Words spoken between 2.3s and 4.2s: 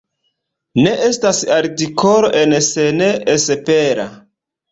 en Sen:esepera.